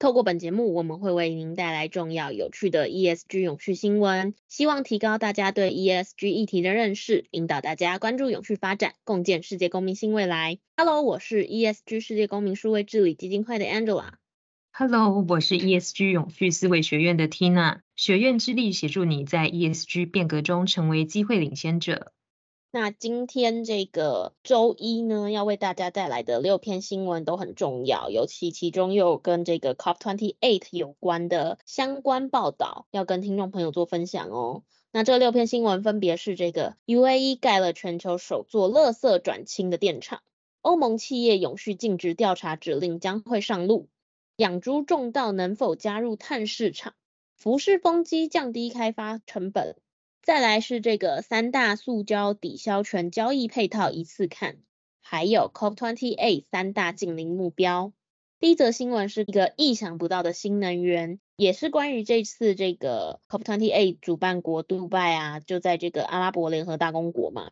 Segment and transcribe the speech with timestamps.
[0.00, 10.58] 透过本节目，我们会为您带来重要有趣的 ESG 永续新闻，希望提高大家对 ESG 议题的认识，引导大家关注永续发展，共建世界公民新未来。
[10.76, 14.10] Hello，我是 ESG 世界公民数位治理基金会的 Angela。
[14.70, 17.80] Hello，我是 ESG 永续思维学院的 Tina。
[17.96, 22.12] 学院致力协助你在 ESG 变革中成为机会领先者。
[22.70, 34.64] 那今天这个周一呢，要为大家带来的六篇新闻都很重要，尤其其中又跟这个 COP28 有关的相关报道，要跟听众朋友做分享哦。
[34.92, 40.20] 那这六篇新闻分别是这个 UAE 盖了全球首座垃圾转氢的电厂，
[40.60, 43.88] 欧盟企业永续尽职调查指令将会上路，
[44.36, 46.92] 养猪种稻能否加入碳市场，
[47.34, 49.74] 浮式风机降低开发成本。
[50.22, 54.58] 再来是这个三大塑胶抵消权交易配套一次看，
[55.00, 57.92] 还有 COP28 三大近零目标。
[58.38, 67.50] 第一则新闻是一个意想不到的新能源，也是关于这次这个 COP28 主办国杜拜啊，就在这个阿拉伯联合大公国嘛。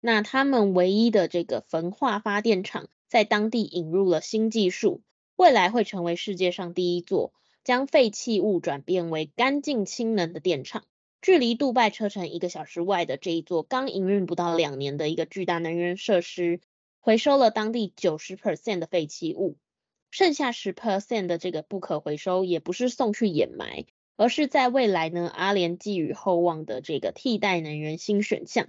[0.00, 5.02] 那他们唯一的这个焚化发电厂在当地引入了新技术，
[5.36, 7.32] 未来会成为世界上第一座
[7.64, 10.84] 将废弃物转变为干净氢能的电厂。
[11.22, 16.60] 距离杜拜车程一个小时外的这一座刚营运不到两年的一个巨大能源设施，
[16.98, 19.58] 回收了当地九十 percent 的废弃物，
[20.10, 23.84] 剩下十 percent 的这个不可回收也不是送去掩埋，
[24.16, 28.68] 而是在未来呢，阿联寄予厚望的这个替代能源新选项。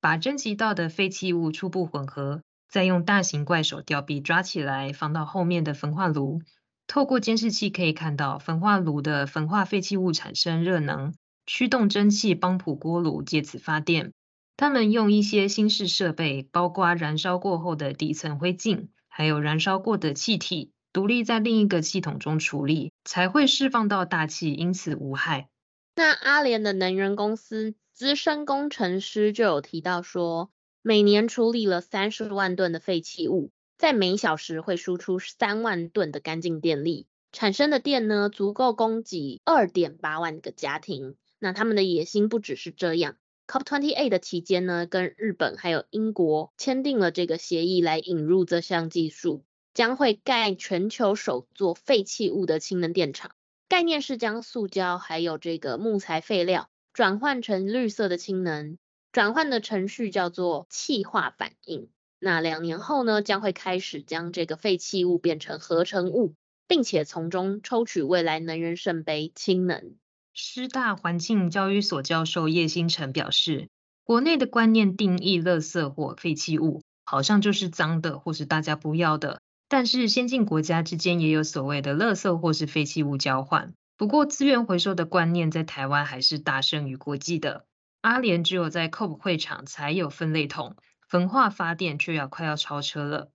[0.00, 6.40] 把征集到的废弃物初步混合，再用大型怪手吊臂抓起来，放到后面的焚化炉。
[6.88, 11.14] 透过监视器可以看到焚化炉的焚化废弃物产生热能。
[11.46, 14.12] 驱动蒸汽帮浦锅炉，借此发电。
[14.56, 25.48] 他们用一些新式设备，包括燃烧过后的底层灰烬，还有燃烧过的气体，独立在另一个系统中处理，才会释放到大气，因此无害。
[25.96, 30.50] 那阿联的能源公司资深工程师就有提到说，
[30.80, 41.16] 每年处理了三十万吨的废弃物，在每小时会输出三万吨的干净电力，产生的电呢，足够供给二点八万个家庭。
[41.44, 43.16] 那他们的野心不只是这样
[43.48, 49.44] ，COP28 的期间呢，跟日本还有英国签订了这个协议来引入这项技术，
[49.74, 53.32] 将会盖全球首座废弃物的氢能电厂。
[53.68, 58.78] 概念是将塑胶还有这个木材废料转换成绿色的氢能，
[59.10, 61.88] 转换的程序叫做气化反应。
[62.20, 66.36] 那两年后呢，将会开始将这个废弃物变成合成物，
[66.68, 69.96] 并且从中抽取未来能源圣杯氢能。
[70.34, 73.68] 师大环境教育所教授叶星辰表示，
[74.02, 79.40] 国内的观念定义垃圾或废弃物，好像就是脏的或是大家不要的。
[79.68, 83.74] 但是先进国家之间也有所谓的垃圾或是废弃物交换。
[83.98, 87.66] 不过资源回收的观念在台湾还是大胜于国际的。
[88.00, 90.76] 阿联只有在 COP 会场才有分类桶，
[91.08, 93.30] 焚化发电却要快要超车了。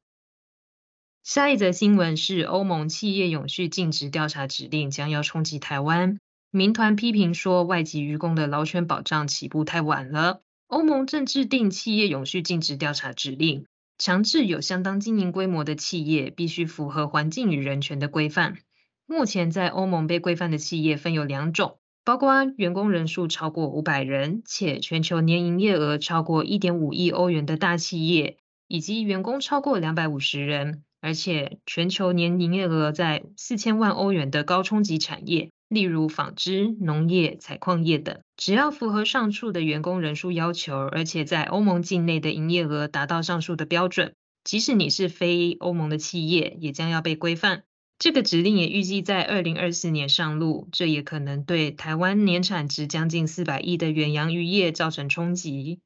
[1.23, 6.19] 下一则新闻是欧盟企业永续尽职调查指令将要冲击台湾。
[6.57, 10.41] 民团批评说，外籍渔工的劳权保障起步太晚了。
[10.65, 13.67] 欧盟正制定企业永续尽职调查指令，
[13.99, 18.57] 强制有相当经营规模的企业必须符合环境与人权的规范。
[19.05, 35.51] 目前在欧盟被规范的企业分有两种，包括员工人数超过五百人，且全球年营业额超过一点五亿欧元的大企业，以及员工超过两百五十人，而且全球年营业额在四千万欧元的高冲击产业。
[35.69, 47.63] 例如纺织、农业、采矿业等，只要符合上述的员工人数要求，而且在欧盟境内的营业额达到上述的标准，即使你是非欧盟的企业，也将要被规范。
[47.99, 55.79] 这个指令也预计在二零二四年上路，这也可能对台湾年产值将近四百亿的远洋渔业造成冲击。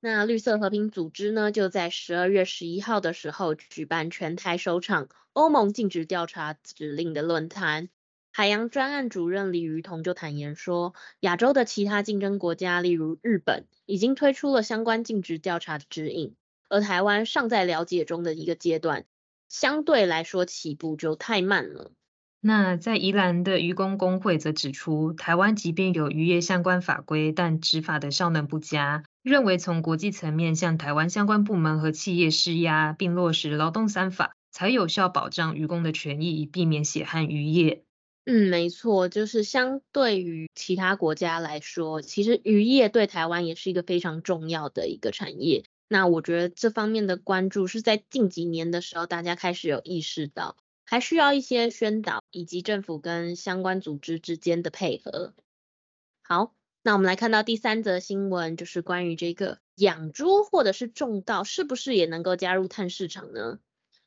[0.00, 7.88] 那绿色和平组织呢，就在十二月十一号的时候举办全台首场欧盟禁止调查指令的论坛。
[8.36, 16.34] 海洋专案主任李瑜彤就坦言说，亚洲的其他竞争国家，例如日本，已经推出了相关尽职调查的指引，
[16.68, 19.06] 而台湾尚在了解中的一个阶段，
[19.48, 21.92] 相对来说起步就太慢了。
[22.42, 37.84] 那在宜兰的渔工公会则指出，台湾即便有渔业相关法规，但执法的效能不佳，认为从国际层面向台湾相关部门和企业施压，并落实劳动三法，才有效保障渔工的权益，以避免血汗渔业。
[38.26, 45.64] 嗯，没错，就是相对于其他国家来说，其实渔业对台湾也是一个非常重要的一个产业。
[45.88, 50.56] 那我觉得这方面的关注是在近几年的时候，大家开始有意识到。
[50.88, 55.34] 还需要一些宣导，以及政府跟相关组织之间的配合。
[56.22, 63.58] 好，那我们来看到第三则新闻，就是关于这个养猪或者是种稻，是不是也能够加入碳市场呢？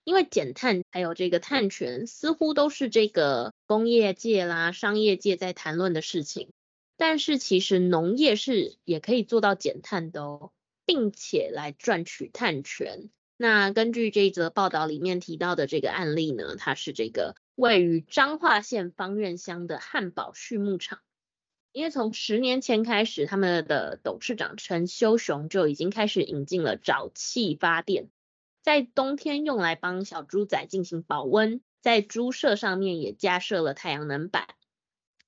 [0.10, 6.50] 因为减碳还有这个碳权，似乎都是这个工业界啦、商业界在谈论的事情。
[6.98, 10.52] 但是其实农业是也可以做到减碳的哦，
[10.84, 13.12] 并且来赚取碳权。
[13.38, 20.98] 那根据这一则报道里面提到的这个案例呢，它是这个位于彰化县芳苑乡的汉堡畜牧场，
[21.72, 28.10] 因为从十年前开始，他们的董事长陈修雄就已经开始引进了沼气发电，
[28.62, 34.48] 在冬天用来帮小猪仔进行保温，在猪舍上面也加设了太阳能板，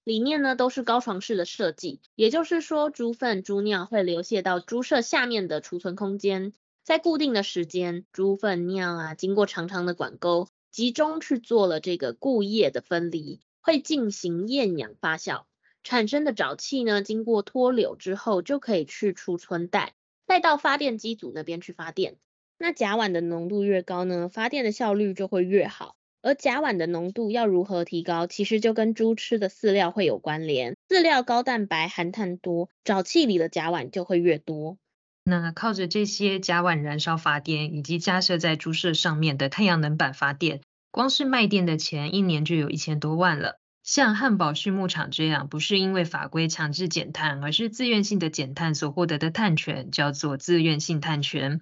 [0.03, 6.53] 里面呢都是高床式的设计，也就是说猪粪猪尿会流泻到猪舍下面的储存空间。
[6.83, 15.43] 在固定的时间，猪粪尿啊，经过长长的管沟，集中去做了这个固液的分离，会进行厌氧发酵，
[15.83, 19.93] 产生的沼气呢，经过脱硫之后，就可以去储存袋，
[20.25, 22.17] 带到发电机组那边去发电。
[22.61, 25.95] 那甲烷的浓度越高呢，发电的效率就会越好。
[26.21, 34.77] 而甲烷的浓度要如何提高，其实就跟猪吃的饲料会有关联，饲料高蛋白含碳多，沼气里的甲烷就会越多。
[35.23, 40.61] 那靠着这些甲烷燃烧发电，以及加设在猪舍上面的太阳能板发电，
[40.91, 43.57] 光是卖电的钱一年就有一千多万了。
[43.81, 51.61] 像汉堡畜牧场这样，不是因为法规强制减碳，而是自愿性的减碳所获得的碳权，叫做自愿性碳权。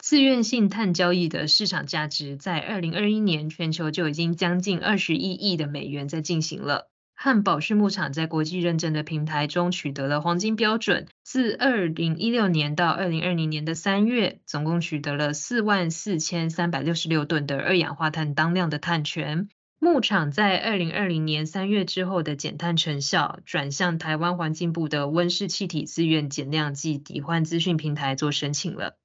[0.00, 6.88] 自愿性碳交易的市场价值，在二零二一年全球就已经将近二十一亿的美元在进行了。
[7.14, 19.50] 汉堡畜牧场在国际认证的平台中取得了黄金标准，自二零一六年到二零二零年的三月，总共取得了四万四千三百六十六吨的二氧化碳当量的碳权。
[19.78, 28.96] 牧场在二零二零年三月之后的减碳成效，转向台湾环境部的温室气体自愿减量计抵换资讯平台做申请了。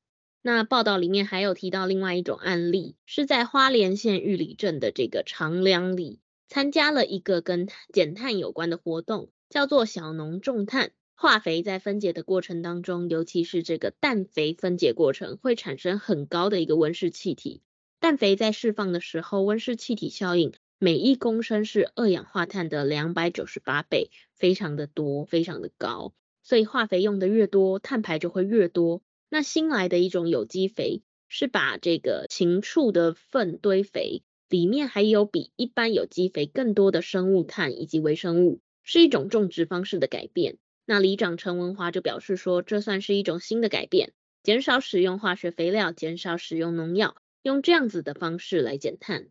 [0.47, 6.19] 那报道里面还有提到另外一种案例，是在花莲县玉里镇的这个长梁里。
[6.47, 10.91] 参加了一个跟减碳有关的活动，叫做小农种碳。
[11.15, 17.63] 化肥在分解的过程当中，尤其是这个氮肥分解过程，会产生很高的一个温室气体。
[17.99, 26.13] 氮肥在释放的时候，温室气体效应每一公升是二氧化碳的两百九十八倍，非常的多，非常的高。
[26.43, 29.01] 所以化肥用的越多，碳排就会越多。
[29.35, 34.23] 那新来的一种有机肥，是把这个禽畜的粪堆肥。
[34.47, 40.55] 里面还有比一般有机肥更多的生物碳以及微生物，是一种种植方式的改变。
[40.85, 49.27] 那里长陈文华就表示说，这算是一种新的改变，减少使用化学肥料，减少使用农药，用这样子的方式来减碳。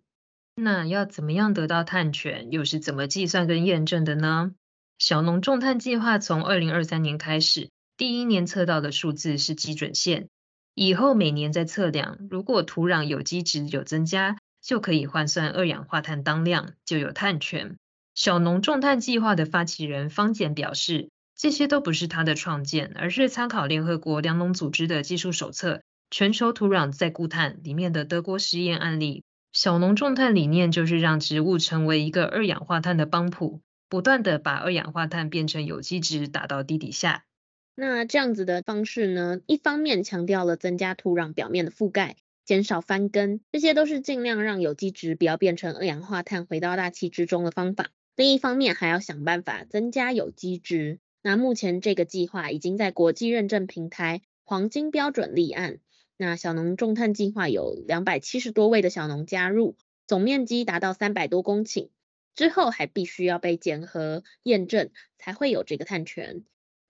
[0.55, 4.55] 那要怎么样得到碳权，又是怎么计算跟验证的呢？
[4.99, 10.29] 小农种碳计划从二零二三年开始，第一年测到的数字是基准线，
[10.75, 17.77] 以后每年再测量，如果土壤有机质有增加，就可以换算二氧化碳当量，就有碳权。
[18.17, 25.77] 小农种碳计划的发起人方简表示，这些都不是他的创建，而是参考联合国粮农组织的技术手册
[26.11, 29.23] 《全球土壤再固碳》里面的德国实验案例。
[29.53, 37.23] 小农种碳理念就是让植物成为一个二氧化碳的帮浦，不断地把二氧化碳变成有机质打到地底下。
[37.75, 42.17] 那这样子的方式呢，一方面强调了增加土壤表面的覆盖。
[42.45, 47.89] 减少翻耕，这些都是尽量让有机质不要变成二氧化碳回到大气之中的方法。
[48.17, 50.99] 另一方面，还要想办法增加有机质。
[51.23, 55.79] 那目前这个计划已经在国际认证平台黄金标准立案。
[56.19, 59.75] 那小农种碳计划有两百七十多位的小农加入，
[60.07, 61.89] 总面积达到三百多公顷。
[62.35, 66.45] 之后还必须要被检核验证，才会有这个碳权。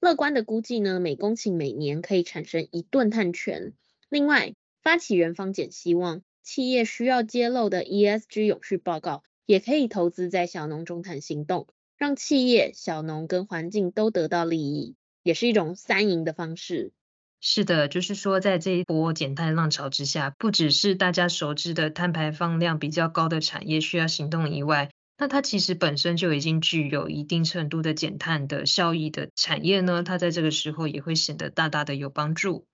[0.04, 3.72] 乐观的估计呢，每公顷每年可以产生一吨碳权。
[4.10, 16.92] 另外，发起人方简希望，企业需要揭露的 ESG 永续报告，也可以投资在小农中碳行动，让企业、小农跟环境都得到利益，也是一种三赢的方式。
[17.40, 32.66] 是的，就是说，在这一波减碳浪潮之下，不只是大家熟知的碳排放量比较高的产业需要行动以外，那它其实本身就已经具有一定程度的减碳的效益的产业呢，它在这个时候也会显得大大的有帮助。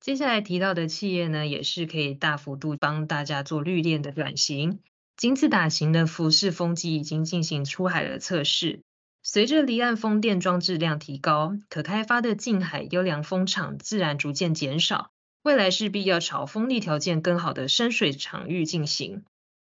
[0.00, 4.80] 接下来提到的企业呢，也是可以大幅度帮大家做绿电的转型。
[5.16, 8.80] 金字塔型的浮式风机已经进行出海的测试。
[9.22, 15.10] 随着离岸风电装置量提高，可开发的近海优良风场自然逐渐减少，
[15.42, 19.24] 未来势必要朝风力条件更好的深水场域进行。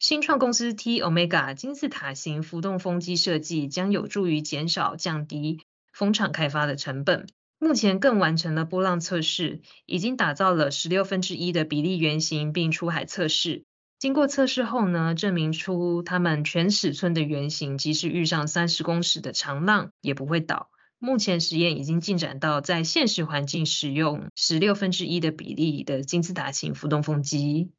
[0.02, 5.60] 新创公司 T Omega 金字塔型浮动风机设计将有助于减少降低
[5.92, 7.28] 风场开发的成本。
[7.60, 13.62] 目前更完成了波浪测试，已经打造了十六分之一的比例原型，并出海测试。
[14.00, 20.68] 经过测试后呢，证明出它们全尺寸的原型，即使遇上三十公尺的长浪也不会倒。
[20.98, 27.70] 目前实验已经进展到在现实环境使用十六分之一的比例的金字塔型浮动风机。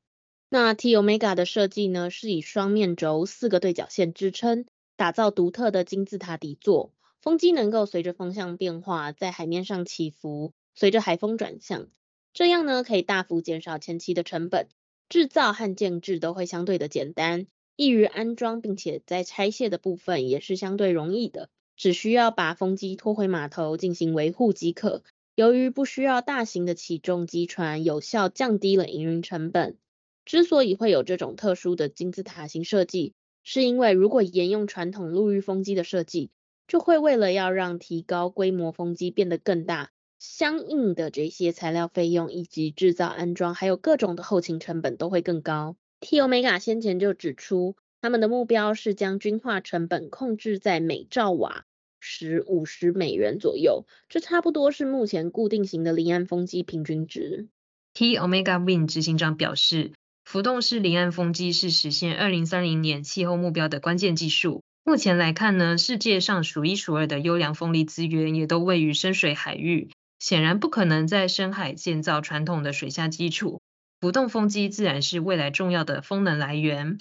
[0.56, 6.94] 那 T Omega 的设计呢，是以双面轴四个对角线支撑，打造独特的金字塔底座。
[7.24, 11.88] 风机能够随着风向变化，在海面上起伏，随着海风转向，
[12.36, 14.68] 这样呢可以大幅减少前期的成本。
[15.10, 25.02] 制造和建置都会相对的简单，易于安装，并且在拆卸的部分也是相对容易的，只需要把风机拖回码头进行维护即可。
[25.34, 29.80] 由于不需要大型的起重机船，有效降低了营运成本。
[30.26, 33.14] 之所以会有这种特殊的金字塔型设计，
[33.44, 36.32] 是因为如果沿用传统陆域风机的设计，
[36.68, 39.92] 就会为了要让提高规模风机变得更大。
[40.20, 45.76] 相应的这些材料费用以及制造安装，还有各种的后勤成本都会更高。
[46.00, 51.66] T Omega 先前就指出，他们的目标是将均化成本控制在每兆瓦
[52.00, 57.50] 时五十美元左右，这差不多是目前固定型的离岸风机平均值。
[57.94, 59.92] T Omega Wind 执行长表示，
[60.24, 64.64] 浮动式离岸风机是实现二零三零年气候目标的关键技术。
[64.84, 69.90] 目前来看呢，世界上数一数二的优良风力资源也都位于深水海域。
[70.20, 73.60] 显然不可能在深海建造传统的水下基础，
[74.00, 76.98] 浮动风机自然是未来重要的风能来源。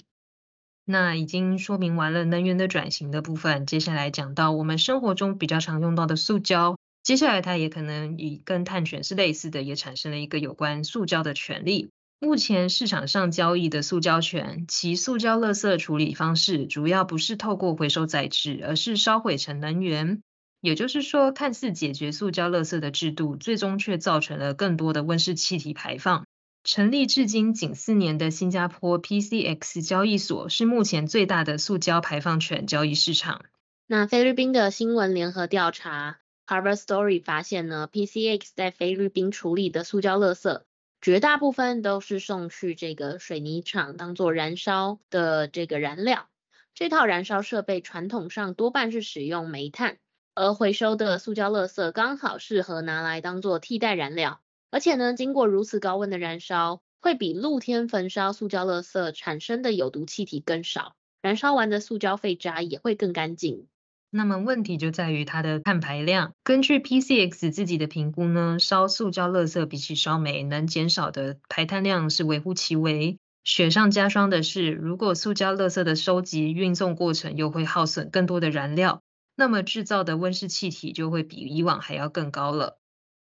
[0.83, 11.91] 那已经说明完了能源的转型的部分，接下来讲到我们生活中比较常用到的塑胶，接下来它也可能以跟碳权是类似的，也产生了一个有关塑胶的权利。
[12.23, 20.23] 目前市场上交易的塑胶权，其塑胶垃圾处理方式主要不是透过回收再制，而是烧毁成能源。
[20.61, 26.25] 也就是说，看似解决塑胶垃圾的制度，最终却造成了更多的温室气体排放。
[26.63, 33.43] 成立至今仅四年的新加坡 PCX 交易所，是目前最大的塑胶排放权交易市场。
[33.85, 40.61] 那菲律宾的新闻联合调查 Cover Story 发现呢，PCX 在菲律宾处理的塑胶垃圾，
[41.03, 46.29] 绝大部分都是送去这个水泥厂当做燃烧的这个燃料。
[46.73, 49.97] 这套燃烧设备传统上多半是使用煤炭。
[50.33, 54.39] 而回收的塑胶垃圾刚好适合拿来当做替代燃料，
[54.71, 63.67] 而且呢，经过如此高温的燃烧，会比露天焚烧塑胶垃圾产生的有毒气体更少，燃烧完的塑胶废渣也会更干净。
[64.15, 66.33] 那么问题就在于它的碳排量。
[66.43, 73.17] 根据 PCX 自己的评估呢，烧塑胶垃圾比起烧煤能减少的排碳量是微乎其微。
[73.43, 79.01] 雪上加霜的是，如果塑胶垃圾的收集运送过程又会耗损更多的燃料。
[79.35, 82.77] 那么制造的温室气体就会比以往还要更高了。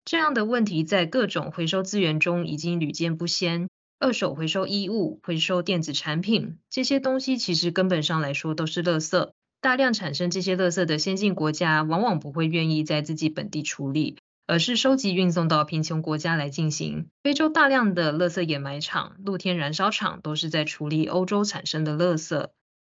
[0.05, 3.67] 这样的问题在各种回收资源中已经屡见不鲜。
[3.99, 9.31] 二手回收衣物、回收电子产品，这些东西其实根本上来说都是垃圾。
[9.59, 17.09] 大量产生这些垃圾的先进国家往往不会愿意在自己本地处理，而是收集运送到贫穷国家来进行。
[17.23, 22.49] 非洲大量的垃圾掩埋场、露天燃烧厂都是在处理欧洲产生的垃圾。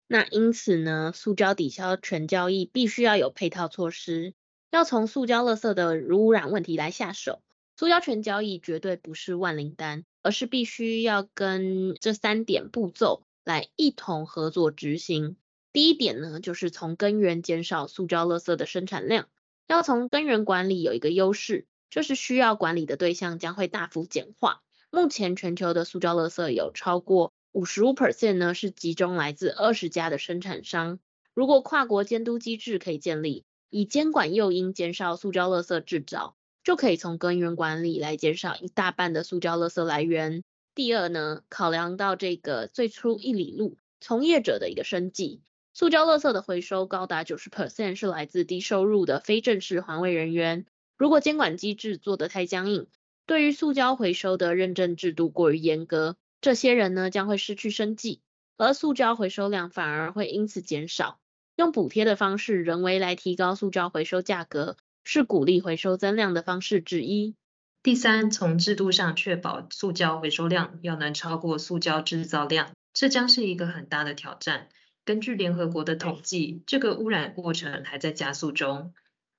[0.07, 4.35] 那因此呢，塑胶抵消权交易必须要有配套措施，
[4.71, 7.43] 要从塑胶垃圾的污染问题来下手。
[7.77, 15.37] 塑胶权交易绝对不是万灵丹，而是必须要跟这三点步骤来一同合作执行。
[15.73, 19.29] 第一点呢，就是从根源减少塑胶垃圾的生产量。
[19.69, 24.63] 要从根源管理有一个优势，就是需要管理的对象将会大幅简化。
[24.91, 30.99] 目前全球的塑胶垃圾有超过五十五 percent 呢，是集中来自二十家的生产商。
[31.33, 40.45] 如果跨国监督机制可以建立，以监管诱因减少塑胶垃圾制造，就可以从根源管理来减少一大半的塑胶垃圾来源。
[40.75, 45.41] 第二呢，考量到这个最初一里路从业者的一个生计，
[45.75, 50.67] 塑胶垃圾的回收高达九十 percent 是来自低收入的非正式环卫人员。
[50.99, 52.87] 如果监管机制做得太僵硬，
[53.25, 56.17] 对于塑胶回收的认证制度过于严格。
[56.43, 58.21] 这些人呢，将会失去生计，
[58.59, 61.19] 而塑胶回收量反而会因此减少。
[61.57, 67.35] 用补贴的方式，人为来提高塑胶回收价格，是鼓励回收增量的方式之一。
[67.83, 74.69] 第三，从制度上确保塑胶回收量要能超过塑胶制造量，这将是一个很大的挑战。
[75.05, 78.95] 根据联合国的统计，这个污染过程还在加速中。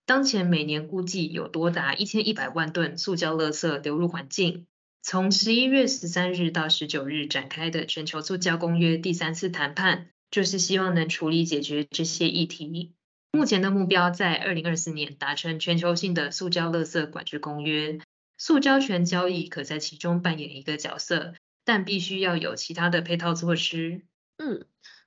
[0.06, 4.68] 当前每年估计有多达一千一百万吨塑胶垃圾流入环境。
[5.02, 12.94] 从十一月十三日到十九日展开的全球塑胶公约第三次谈判，就是希望能处理解决这些议题。
[13.32, 18.00] 目前的目标在二零二四年达成全球性的塑胶垃圾管制公约。
[18.38, 24.02] 塑胶权交易可在其中扮演一个角色，但必须要有其他的配套措施。
[24.38, 24.66] 嗯。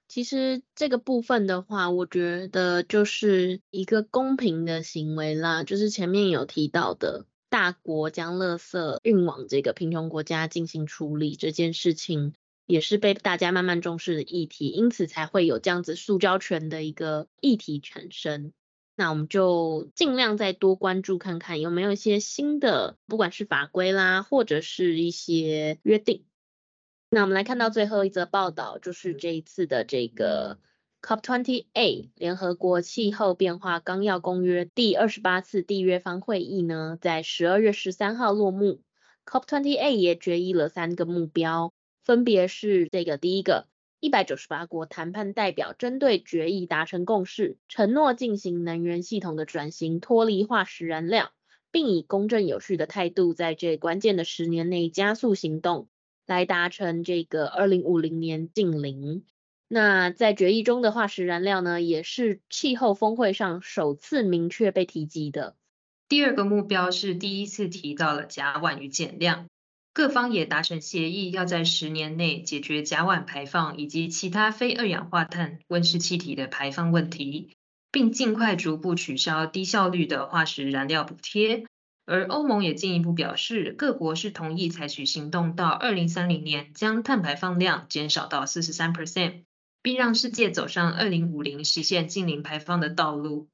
[0.08, 5.64] 其实这个部分的话，我觉得就是一个公平的行为啦。
[5.64, 12.34] 就是前面有提到的，大国将垃圾运往这个贫穷国家进行处理这件事情，
[12.66, 18.52] 也是被大家慢慢重视的议题，因此才会有这样子塑胶权的一个议题产生。
[18.94, 26.25] 那我们就尽量再多关注看看有没有一些新的，不管是法规啦，或者是一些约定。
[27.16, 30.58] 那我们来看到最后一则报道，就是这一次的这个
[31.00, 38.82] COP28 联合国气候变化纲要公约第二十八次缔约方会议呢，在十二月十三号落幕。
[39.25, 41.73] COP28 也决议了三个目标，
[42.04, 43.66] 分别是这个第一个，
[43.99, 51.32] 一百九十八国谈判代表针对决议达成共识，承诺进行能源系统的转型，脱离化石燃料，
[51.70, 55.88] 并以公正有序的态度，在这关键的十年内加速行动。
[56.26, 59.25] 来达成这个二零五零年净零。
[59.68, 65.56] 那在决议中的化石燃料呢，也是气候峰会上首次明确被提及的。
[66.09, 69.49] 第二个目标是第一次提到了甲烷与减量，
[69.92, 77.50] 各方也达成协议，要在十年内解决甲烷排放以及其他非二氧化碳温室气体的排放问题，
[77.90, 81.64] 并尽快逐步取消低效率的化石燃料补贴。
[82.06, 89.42] 而欧盟也进一步表示，各国是同意采取行动，到二零三零年将碳排放量减少到四十三 percent，
[89.83, 93.48] 并让世界走上二零五零实现净零排放的道路。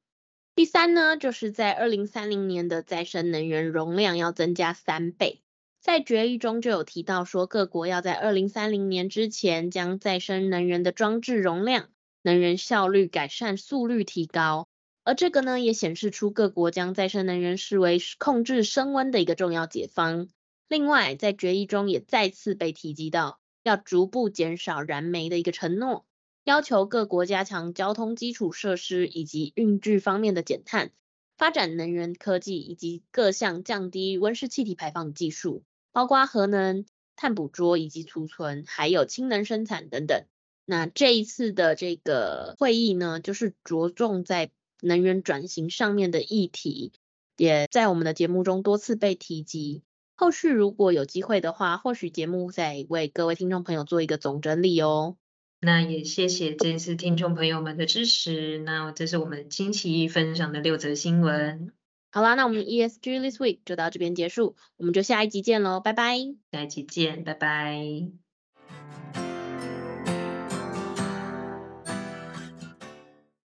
[0.55, 5.41] 第三呢，就是在二零三零年的再生能源容量要增加三倍。
[5.81, 11.89] 在决议中就有提到说，各国要在二零三零年之前将再生能源的装置容量、
[12.23, 14.69] 能源效率改善速率提高。
[15.05, 20.29] 而这个呢，也显示出各国将再生能源视为控制升温的一个重要解方。
[20.69, 26.07] 另外，在决议中也再次被提及到，要逐步减少燃煤的一个承诺，
[26.45, 30.93] 要求各国加强交通基础设施以及运具方面的减碳，
[31.37, 36.87] 发展能源科技以及各项降低温室气体排放的技术，包括核能、
[37.17, 40.25] 碳捕捉以及储存，还有氢能生产等等。
[40.65, 46.93] 那这一次的这个会议呢，就是着重在能源转型上面的议题，
[47.37, 49.83] 也在我们的节目中多次被提及。
[50.15, 55.17] 后续如果有机会的话，或许节目再为各位听众朋友做一个总整理哦。
[55.61, 58.59] 那也谢谢这次听众朋友们的支持。
[58.59, 61.73] 那这是我们星期一分享的六则新闻。
[62.11, 66.19] 好啦，那我们 ESG This Week 就到这边结束，我们就下一集见喽，拜拜。
[66.53, 69.32] 下一集见，拜拜。